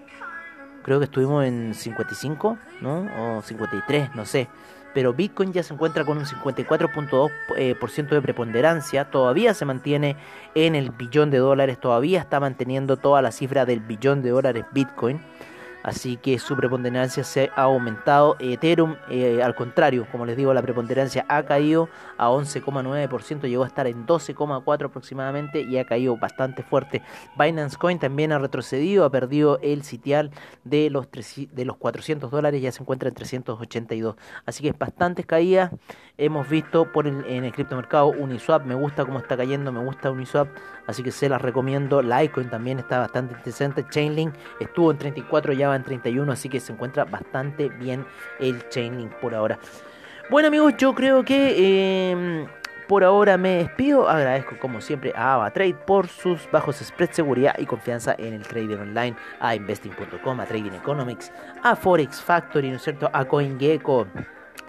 creo 0.87 1.01
que 1.01 1.07
estuvimos 1.07 1.45
en 1.45 1.75
55, 1.75 2.59
¿no? 2.81 3.39
O 3.39 3.43
53, 3.43 4.15
no 4.15 4.25
sé. 4.25 4.47
Pero 4.95 5.13
Bitcoin 5.13 5.53
ya 5.53 5.65
se 5.65 5.75
encuentra 5.75 6.05
con 6.05 6.17
un 6.17 6.25
54.2% 6.25 7.31
eh, 7.57 7.75
de 8.15 8.23
preponderancia, 8.23 9.11
todavía 9.11 9.53
se 9.53 9.65
mantiene 9.65 10.17
en 10.55 10.77
el 10.77 10.93
billón 10.93 11.33
de 11.33 11.39
dólares, 11.39 11.81
todavía 11.81 12.21
está 12.21 12.39
manteniendo 12.39 12.97
toda 12.97 13.21
la 13.21 13.33
cifra 13.33 13.67
del 13.67 13.81
billón 13.81 14.23
de 14.23 14.31
dólares 14.31 14.65
Bitcoin. 14.73 15.21
Así 15.87 16.17
que 16.17 16.39
su 16.41 16.57
preponderancia 16.57 17.23
se 17.23 17.49
ha 17.55 17.63
aumentado. 17.63 18.37
Ethereum, 18.41 18.97
eh, 19.09 19.41
al 19.43 19.55
contrario, 19.55 20.05
como 20.11 20.27
les 20.27 20.37
digo, 20.37 20.53
la 20.53 20.61
preponderancia 20.61 21.25
ha 21.29 21.45
caído 21.45 21.89
a 22.19 22.29
11,9%, 22.29 23.47
llegó 23.47 23.63
a 23.63 23.69
estar 23.69 23.87
en 23.87 24.05
12,4% 24.05 24.85
aproximadamente 24.85 25.63
y 25.63 25.79
ha 25.79 25.85
caído 25.85 26.17
bastante 26.17 26.65
fuerte. 26.65 27.03
Binance 27.39 27.77
Coin 27.77 28.01
también 28.01 28.33
ha 28.33 28.39
retrocedido, 28.39 29.05
ha 29.05 29.11
perdido 29.11 29.61
el 29.63 29.85
sitial 29.85 30.33
de 30.65 30.91
los, 30.91 31.07
de 31.11 31.65
los 31.65 31.77
400 31.77 32.33
dólares, 32.33 32.61
ya 32.61 32.73
se 32.73 32.83
encuentra 32.83 33.09
en 33.09 33.15
382. 33.15 34.17
Así 34.45 34.65
que 34.65 34.71
es 34.71 34.79
bastantes 34.79 35.25
caídas. 35.25 35.71
Hemos 36.19 36.49
visto 36.49 36.91
por 36.93 37.07
el, 37.07 37.25
en 37.27 37.45
el 37.45 37.53
criptomercado 37.53 38.09
Uniswap, 38.09 38.65
me 38.65 38.75
gusta 38.75 39.05
cómo 39.05 39.19
está 39.19 39.37
cayendo, 39.37 39.71
me 39.71 39.85
gusta 39.85 40.11
Uniswap, 40.11 40.49
así 40.87 41.03
que 41.03 41.11
se 41.11 41.29
las 41.29 41.41
recomiendo. 41.41 42.03
Litecoin 42.03 42.51
también 42.51 42.79
está 42.79 42.99
bastante 42.99 43.35
interesante. 43.35 43.85
Chainlink 43.89 44.35
estuvo 44.61 44.91
en 44.91 44.99
34, 44.99 45.53
ya 45.53 45.69
va 45.69 45.77
en 45.77 45.83
31, 45.83 46.31
así 46.33 46.49
que 46.49 46.61
se 46.61 46.73
encuentra 46.73 47.05
bastante 47.05 47.69
bien 47.69 48.07
el 48.39 48.69
Chainlink 48.69 49.13
por 49.15 49.35
ahora. 49.35 49.59
Bueno 50.31 50.49
amigos, 50.49 50.75
yo 50.77 50.95
creo 50.95 51.25
que 51.25 52.11
em, 52.11 52.47
por 52.89 53.05
ahora 53.05 53.37
me 53.37 53.59
despido. 53.59 54.09
Agradezco 54.09 54.57
como 54.59 54.81
siempre 54.81 55.13
a 55.15 55.35
AvaTrade 55.35 55.75
por 55.75 56.09
sus 56.09 56.51
bajos 56.51 56.77
spreads, 56.77 57.17
seguridad 57.17 57.55
y 57.59 57.67
confianza 57.67 58.15
en 58.19 58.35
el 58.35 58.43
trading 58.43 58.79
online, 58.79 59.17
a 59.41 59.55
investing.com, 59.55 60.41
a 60.41 60.47
Trading 60.47 60.73
Economics, 60.73 61.33
a 61.63 61.77
Forex 61.77 62.21
Factory, 62.21 62.71
¿no 62.71 62.77
es 62.77 62.83
cierto? 62.83 63.09
A 63.13 63.25
CoinGecko, 63.25 64.07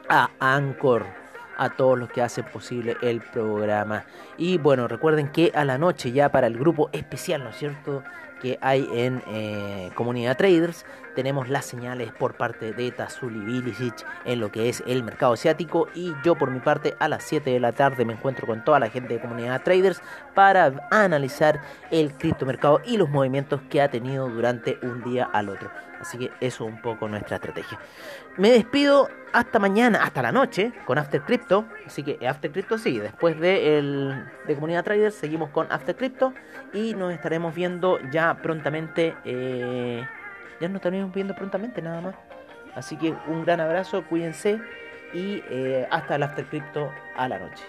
a 0.10 0.30
Anchor 0.40 1.27
a 1.58 1.70
todos 1.70 1.98
los 1.98 2.10
que 2.10 2.22
hacen 2.22 2.46
posible 2.46 2.98
el 3.02 3.22
programa. 3.22 4.06
Y 4.38 4.58
bueno, 4.58 4.88
recuerden 4.88 5.30
que 5.32 5.52
a 5.56 5.66
la 5.66 5.78
noche 5.78 6.12
ya 6.12 6.30
para 6.30 6.48
el 6.48 6.58
grupo 6.58 6.90
especial, 6.94 7.44
¿no 7.44 7.50
es 7.50 7.58
cierto? 7.58 8.04
que 8.42 8.58
hay 8.62 8.88
en 8.92 9.24
eh, 9.28 9.92
Comunidad 9.96 10.38
Traders. 10.38 10.86
Tenemos 11.18 11.50
las 11.50 11.66
señales 11.66 12.12
por 12.12 12.36
parte 12.36 12.74
de 12.74 12.92
Tazuli 12.92 13.40
Bilicic 13.40 14.06
en 14.24 14.40
lo 14.40 14.52
que 14.52 14.70
es 14.70 14.84
el 14.86 15.04
mercado 15.04 15.34
asiático. 15.34 15.88
Y 15.96 16.14
yo, 16.24 16.36
por 16.36 16.52
mi 16.52 16.60
parte, 16.60 16.96
a 17.00 17.08
las 17.08 17.24
7 17.24 17.50
de 17.50 17.60
la 17.60 17.72
tarde 17.72 18.06
me 18.06 18.14
encuentro 18.14 18.46
con 18.46 18.64
toda 18.64 18.80
la 18.80 18.92
gente 18.92 19.16
de 19.16 19.20
Comunidad 19.20 19.64
Traders 19.64 20.00
para 20.36 20.88
analizar 20.92 21.60
el 21.90 22.14
criptomercado 22.14 22.82
y 22.86 22.98
los 22.98 23.10
movimientos 23.10 23.62
que 23.68 23.82
ha 23.82 23.90
tenido 23.90 24.30
durante 24.30 24.78
un 24.84 25.04
día 25.04 25.28
al 25.34 25.50
otro. 25.50 25.72
Así 26.00 26.20
que 26.20 26.26
eso 26.40 26.68
es 26.68 26.72
un 26.72 26.84
poco 26.84 27.08
nuestra 27.08 27.38
estrategia. 27.38 27.80
Me 28.38 28.52
despido 28.52 29.10
hasta 29.34 29.58
mañana, 29.58 30.04
hasta 30.04 30.22
la 30.22 30.32
noche, 30.32 30.72
con 30.86 31.00
After 31.00 31.24
Crypto. 31.24 31.66
Así 31.88 32.04
que 32.04 32.28
After 32.28 32.52
Crypto 32.52 32.78
sí, 32.78 33.00
después 33.00 33.40
de, 33.40 33.80
el, 33.80 34.24
de 34.46 34.54
Comunidad 34.54 34.84
Traders 34.84 35.16
seguimos 35.16 35.50
con 35.50 35.66
After 35.72 35.96
Crypto 35.96 36.36
y 36.74 36.94
nos 36.94 37.12
estaremos 37.12 37.56
viendo 37.56 37.98
ya 38.12 38.38
prontamente. 38.40 39.16
Eh, 39.26 40.06
ya 40.60 40.68
nos 40.68 40.78
estaremos 40.78 41.14
viendo 41.14 41.36
prontamente 41.36 41.82
nada 41.82 42.02
más. 42.02 42.16
Así 42.76 42.96
que 42.98 43.14
un 43.28 43.44
gran 43.44 43.60
abrazo, 43.60 44.04
cuídense 44.06 44.60
y 45.14 45.42
eh, 45.50 45.88
hasta 45.90 46.16
el 46.16 46.24
After 46.24 46.46
Crypto 46.46 46.92
a 47.16 47.28
la 47.28 47.40
noche. 47.40 47.64